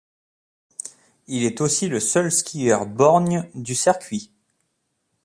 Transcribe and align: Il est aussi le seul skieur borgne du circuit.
Il 1.27 1.43
est 1.43 1.61
aussi 1.61 1.87
le 1.87 1.99
seul 1.99 2.31
skieur 2.31 2.87
borgne 2.87 3.47
du 3.53 3.75
circuit. 3.75 4.31